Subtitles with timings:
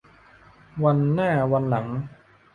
[0.83, 1.87] วันหน้าวันหลัง